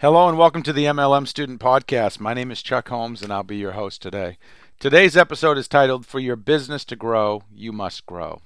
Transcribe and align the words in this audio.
Hello 0.00 0.30
and 0.30 0.38
welcome 0.38 0.62
to 0.62 0.72
the 0.72 0.86
MLM 0.86 1.28
Student 1.28 1.60
Podcast. 1.60 2.20
My 2.20 2.32
name 2.32 2.50
is 2.50 2.62
Chuck 2.62 2.88
Holmes 2.88 3.20
and 3.20 3.30
I'll 3.30 3.42
be 3.42 3.58
your 3.58 3.72
host 3.72 4.00
today. 4.00 4.38
Today's 4.78 5.14
episode 5.14 5.58
is 5.58 5.68
titled 5.68 6.06
For 6.06 6.18
Your 6.18 6.36
Business 6.36 6.86
to 6.86 6.96
Grow, 6.96 7.42
You 7.54 7.70
Must 7.70 8.06
Grow. 8.06 8.40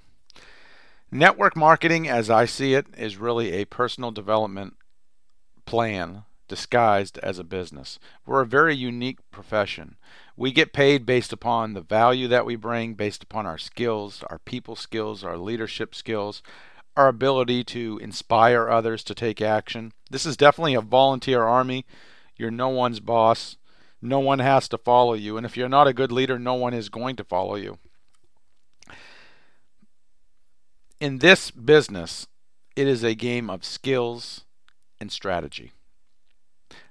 Network 1.13 1.57
marketing, 1.57 2.09
as 2.09 2.29
I 2.29 2.45
see 2.45 2.75
it, 2.75 2.87
is 2.99 3.19
really 3.19 3.53
a 3.53 3.67
personal 3.67 4.11
development 4.11 4.75
plan 5.65 6.25
disguised 6.49 7.19
as 7.19 7.39
a 7.39 7.45
business. 7.45 8.01
We're 8.27 8.41
a 8.41 8.47
very 8.47 8.75
unique 8.75 9.21
profession. 9.31 9.95
We 10.37 10.51
get 10.51 10.73
paid 10.73 11.07
based 11.07 11.33
upon 11.33 11.75
the 11.75 11.83
value 11.83 12.27
that 12.27 12.45
we 12.45 12.57
bring, 12.57 12.95
based 12.95 13.23
upon 13.23 13.47
our 13.47 13.59
skills, 13.59 14.25
our 14.29 14.41
people 14.41 14.75
skills, 14.75 15.23
our 15.23 15.39
leadership 15.39 15.95
skills, 15.95 16.43
our 16.97 17.09
ability 17.09 17.65
to 17.65 17.99
inspire 18.03 18.69
others 18.69 19.03
to 19.05 19.15
take 19.15 19.41
action. 19.41 19.93
This 20.11 20.27
is 20.27 20.37
definitely 20.37 20.75
a 20.75 20.81
volunteer 20.81 21.43
army. 21.43 21.87
You're 22.37 22.51
no 22.51 22.69
one's 22.69 23.01
boss. 23.01 23.57
No 24.01 24.21
one 24.21 24.39
has 24.39 24.69
to 24.69 24.79
follow 24.79 25.15
you. 25.15 25.37
And 25.37 25.47
if 25.47 25.57
you're 25.57 25.69
not 25.69 25.87
a 25.87 25.95
good 25.95 26.13
leader, 26.13 26.39
no 26.39 26.55
one 26.55 26.75
is 26.75 26.89
going 26.89 27.17
to 27.17 27.25
follow 27.25 27.57
you. 27.57 27.79
In 31.01 31.19
this 31.19 31.51
business, 31.51 32.27
it 32.77 32.87
is 32.87 33.03
a 33.03 33.15
game 33.15 33.51
of 33.51 33.65
skills 33.65 34.45
and 35.01 35.11
strategy. 35.11 35.73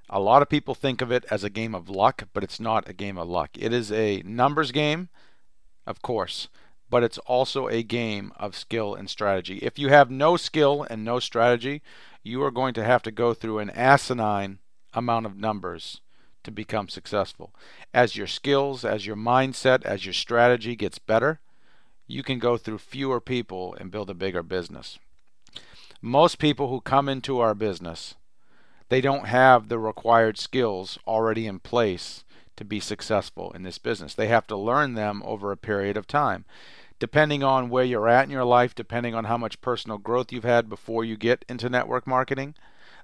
A 0.09 0.19
lot 0.19 0.41
of 0.41 0.49
people 0.49 0.75
think 0.75 1.01
of 1.01 1.11
it 1.11 1.25
as 1.31 1.43
a 1.43 1.49
game 1.49 1.73
of 1.73 1.89
luck, 1.89 2.27
but 2.33 2.43
it's 2.43 2.59
not 2.59 2.87
a 2.87 2.93
game 2.93 3.17
of 3.17 3.27
luck. 3.27 3.51
It 3.57 3.73
is 3.73 3.91
a 3.91 4.21
numbers 4.23 4.71
game, 4.71 5.09
of 5.87 6.01
course, 6.01 6.49
but 6.93 7.01
it's 7.01 7.17
also 7.17 7.67
a 7.69 7.81
game 7.81 8.31
of 8.37 8.55
skill 8.55 8.93
and 8.93 9.09
strategy. 9.09 9.57
If 9.63 9.79
you 9.79 9.89
have 9.89 10.11
no 10.11 10.37
skill 10.37 10.85
and 10.91 11.03
no 11.03 11.17
strategy, 11.17 11.81
you 12.21 12.43
are 12.43 12.51
going 12.51 12.75
to 12.75 12.83
have 12.83 13.01
to 13.01 13.11
go 13.11 13.33
through 13.33 13.57
an 13.57 13.71
asinine 13.71 14.59
amount 14.93 15.25
of 15.25 15.35
numbers 15.35 16.01
to 16.43 16.51
become 16.51 16.87
successful. 16.87 17.51
As 17.95 18.15
your 18.15 18.27
skills, 18.27 18.85
as 18.85 19.07
your 19.07 19.15
mindset, 19.15 19.81
as 19.81 20.05
your 20.05 20.13
strategy 20.13 20.75
gets 20.75 20.99
better, 20.99 21.39
you 22.05 22.21
can 22.21 22.37
go 22.37 22.57
through 22.57 22.77
fewer 22.77 23.19
people 23.19 23.75
and 23.79 23.89
build 23.89 24.11
a 24.11 24.13
bigger 24.13 24.43
business. 24.43 24.99
Most 25.99 26.37
people 26.37 26.69
who 26.69 26.79
come 26.79 27.09
into 27.09 27.39
our 27.39 27.55
business, 27.55 28.13
they 28.89 29.01
don't 29.01 29.25
have 29.25 29.67
the 29.67 29.79
required 29.79 30.37
skills 30.37 30.99
already 31.07 31.47
in 31.47 31.57
place 31.57 32.23
to 32.55 32.63
be 32.63 32.79
successful 32.79 33.51
in 33.53 33.63
this 33.63 33.79
business. 33.79 34.13
They 34.13 34.27
have 34.27 34.45
to 34.45 34.55
learn 34.55 34.93
them 34.93 35.23
over 35.25 35.51
a 35.51 35.57
period 35.57 35.97
of 35.97 36.05
time 36.05 36.45
depending 36.99 37.43
on 37.43 37.69
where 37.69 37.83
you're 37.83 38.07
at 38.07 38.25
in 38.25 38.31
your 38.31 38.45
life, 38.45 38.75
depending 38.75 39.15
on 39.15 39.25
how 39.25 39.37
much 39.37 39.61
personal 39.61 39.97
growth 39.97 40.31
you've 40.31 40.43
had 40.43 40.69
before 40.69 41.03
you 41.03 41.17
get 41.17 41.45
into 41.49 41.69
network 41.69 42.07
marketing, 42.07 42.55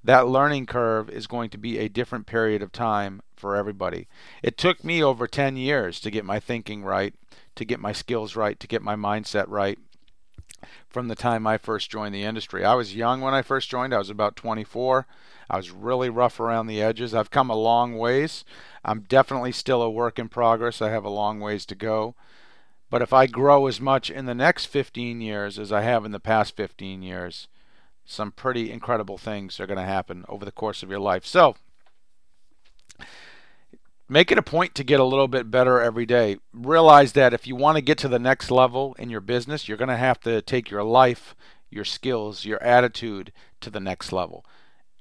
that 0.03 0.27
learning 0.27 0.65
curve 0.65 1.09
is 1.09 1.27
going 1.27 1.49
to 1.49 1.57
be 1.57 1.77
a 1.77 1.89
different 1.89 2.25
period 2.25 2.61
of 2.61 2.71
time 2.71 3.21
for 3.35 3.55
everybody. 3.55 4.07
It 4.41 4.57
took 4.57 4.83
me 4.83 5.03
over 5.03 5.27
10 5.27 5.57
years 5.57 5.99
to 6.01 6.11
get 6.11 6.25
my 6.25 6.39
thinking 6.39 6.83
right, 6.83 7.13
to 7.55 7.65
get 7.65 7.79
my 7.79 7.91
skills 7.91 8.35
right, 8.35 8.59
to 8.59 8.67
get 8.67 8.81
my 8.81 8.95
mindset 8.95 9.45
right 9.47 9.77
from 10.89 11.07
the 11.07 11.15
time 11.15 11.47
I 11.47 11.57
first 11.57 11.89
joined 11.89 12.13
the 12.15 12.23
industry. 12.23 12.65
I 12.65 12.73
was 12.73 12.95
young 12.95 13.21
when 13.21 13.33
I 13.33 13.41
first 13.41 13.69
joined, 13.69 13.93
I 13.93 13.97
was 13.97 14.09
about 14.09 14.35
24. 14.35 15.05
I 15.49 15.57
was 15.57 15.71
really 15.71 16.09
rough 16.09 16.39
around 16.39 16.67
the 16.67 16.81
edges. 16.81 17.13
I've 17.13 17.31
come 17.31 17.49
a 17.49 17.55
long 17.55 17.97
ways. 17.97 18.43
I'm 18.85 19.01
definitely 19.01 19.51
still 19.51 19.81
a 19.81 19.89
work 19.89 20.19
in 20.19 20.29
progress. 20.29 20.81
I 20.81 20.89
have 20.89 21.05
a 21.05 21.09
long 21.09 21.39
ways 21.39 21.65
to 21.67 21.75
go. 21.75 22.15
But 22.89 23.01
if 23.01 23.13
I 23.13 23.27
grow 23.27 23.67
as 23.67 23.79
much 23.79 24.09
in 24.09 24.25
the 24.25 24.35
next 24.35 24.65
15 24.65 25.21
years 25.21 25.59
as 25.59 25.71
I 25.71 25.81
have 25.81 26.05
in 26.05 26.11
the 26.11 26.19
past 26.19 26.55
15 26.55 27.01
years, 27.01 27.47
some 28.05 28.31
pretty 28.31 28.71
incredible 28.71 29.17
things 29.17 29.59
are 29.59 29.67
going 29.67 29.77
to 29.77 29.83
happen 29.83 30.25
over 30.27 30.43
the 30.43 30.51
course 30.51 30.81
of 30.81 30.89
your 30.89 30.99
life. 30.99 31.25
So, 31.25 31.55
make 34.09 34.31
it 34.31 34.39
a 34.39 34.43
point 34.43 34.73
to 34.75 34.83
get 34.83 34.99
a 34.99 35.05
little 35.05 35.27
bit 35.27 35.51
better 35.51 35.79
every 35.79 36.07
day. 36.07 36.37
Realize 36.51 37.13
that 37.13 37.33
if 37.33 37.45
you 37.45 37.55
want 37.55 37.77
to 37.77 37.83
get 37.83 37.99
to 37.99 38.07
the 38.07 38.17
next 38.17 38.49
level 38.49 38.95
in 38.97 39.11
your 39.11 39.21
business, 39.21 39.67
you're 39.67 39.77
going 39.77 39.89
to 39.89 39.97
have 39.97 40.19
to 40.21 40.41
take 40.41 40.71
your 40.71 40.83
life, 40.83 41.35
your 41.69 41.85
skills, 41.85 42.45
your 42.45 42.61
attitude 42.63 43.31
to 43.61 43.69
the 43.69 43.79
next 43.79 44.11
level. 44.11 44.43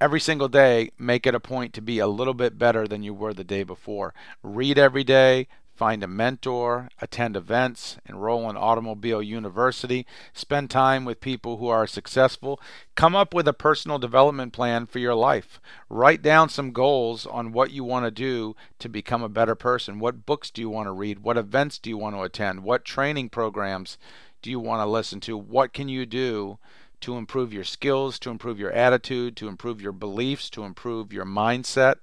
Every 0.00 0.20
single 0.20 0.48
day, 0.48 0.90
make 0.98 1.26
it 1.26 1.34
a 1.34 1.40
point 1.40 1.72
to 1.74 1.80
be 1.80 1.98
a 1.98 2.06
little 2.06 2.34
bit 2.34 2.58
better 2.58 2.86
than 2.86 3.02
you 3.02 3.12
were 3.14 3.34
the 3.34 3.42
day 3.42 3.64
before. 3.64 4.14
Read 4.42 4.78
every 4.78 5.02
day, 5.02 5.48
find 5.78 6.02
a 6.02 6.08
mentor, 6.08 6.88
attend 7.00 7.36
events, 7.36 7.98
enroll 8.08 8.50
in 8.50 8.56
Automobile 8.56 9.22
University, 9.22 10.04
spend 10.32 10.68
time 10.68 11.04
with 11.04 11.20
people 11.20 11.58
who 11.58 11.68
are 11.68 11.86
successful, 11.86 12.60
come 12.96 13.14
up 13.14 13.32
with 13.32 13.46
a 13.46 13.52
personal 13.52 13.96
development 13.96 14.52
plan 14.52 14.86
for 14.86 14.98
your 14.98 15.14
life. 15.14 15.60
Write 15.88 16.20
down 16.20 16.48
some 16.48 16.72
goals 16.72 17.26
on 17.26 17.52
what 17.52 17.70
you 17.70 17.84
want 17.84 18.04
to 18.04 18.10
do 18.10 18.56
to 18.80 18.88
become 18.88 19.22
a 19.22 19.28
better 19.28 19.54
person. 19.54 20.00
What 20.00 20.26
books 20.26 20.50
do 20.50 20.60
you 20.60 20.68
want 20.68 20.88
to 20.88 20.92
read? 20.92 21.20
What 21.20 21.38
events 21.38 21.78
do 21.78 21.90
you 21.90 21.96
want 21.96 22.16
to 22.16 22.22
attend? 22.22 22.64
What 22.64 22.84
training 22.84 23.28
programs 23.28 23.98
do 24.42 24.50
you 24.50 24.58
want 24.58 24.80
to 24.80 24.86
listen 24.86 25.20
to? 25.20 25.38
What 25.38 25.72
can 25.72 25.88
you 25.88 26.06
do 26.06 26.58
to 27.00 27.16
improve 27.16 27.52
your 27.52 27.64
skills, 27.64 28.18
to 28.20 28.30
improve 28.30 28.58
your 28.58 28.72
attitude, 28.72 29.36
to 29.36 29.48
improve 29.48 29.80
your 29.80 29.92
beliefs, 29.92 30.50
to 30.50 30.64
improve 30.64 31.12
your 31.12 31.24
mindset. 31.24 31.96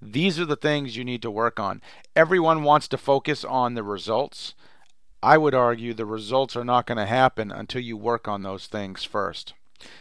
These 0.00 0.38
are 0.38 0.44
the 0.44 0.56
things 0.56 0.96
you 0.96 1.04
need 1.04 1.22
to 1.22 1.30
work 1.30 1.60
on. 1.60 1.82
Everyone 2.16 2.62
wants 2.62 2.88
to 2.88 2.98
focus 2.98 3.44
on 3.44 3.74
the 3.74 3.82
results. 3.82 4.54
I 5.22 5.36
would 5.36 5.54
argue 5.54 5.94
the 5.94 6.06
results 6.06 6.56
are 6.56 6.64
not 6.64 6.86
going 6.86 6.98
to 6.98 7.06
happen 7.06 7.50
until 7.50 7.80
you 7.80 7.96
work 7.96 8.28
on 8.28 8.42
those 8.42 8.66
things 8.66 9.04
first. 9.04 9.54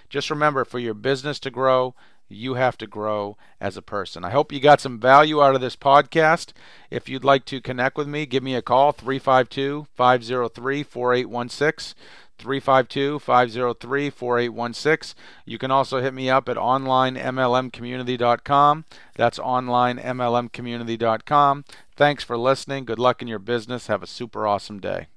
Just 0.10 0.30
remember 0.30 0.66
for 0.66 0.80
your 0.80 0.94
business 0.94 1.40
to 1.42 1.52
grow, 1.52 1.96
you 2.30 2.56
have 2.56 2.78
to 2.78 2.88
grow 2.88 3.38
as 3.60 3.78
a 3.78 3.82
person. 3.82 4.24
I 4.24 4.32
hope 4.32 4.52
you 4.52 4.60
got 4.60 4.82
some 4.82 5.00
value 5.00 5.42
out 5.42 5.56
of 5.56 5.62
this 5.62 5.76
podcast. 5.76 6.52
If 6.92 7.08
you'd 7.08 7.24
like 7.24 7.46
to 7.46 7.62
connect 7.62 7.98
with 7.98 8.08
me, 8.08 8.26
give 8.26 8.44
me 8.44 8.56
a 8.56 8.62
call 8.62 8.92
352 8.92 9.88
503 9.96 10.84
4816. 10.84 11.96
352 12.38 13.20
503 13.20 14.10
4816. 14.10 15.16
You 15.46 15.58
can 15.58 15.72
also 15.72 16.02
hit 16.02 16.14
me 16.14 16.30
up 16.30 16.50
at 16.50 16.58
onlinemlmcommunity.com. 16.58 18.86
That's 19.16 19.40
onlinemlmcommunity.com. 19.40 21.66
Thanks 21.96 22.24
for 22.24 22.38
listening. 22.38 22.86
Good 22.86 23.00
luck 23.00 23.22
in 23.22 23.28
your 23.28 23.40
business. 23.40 23.88
Have 23.88 24.04
a 24.04 24.08
super 24.08 24.48
awesome 24.48 24.80
day. 24.80 25.08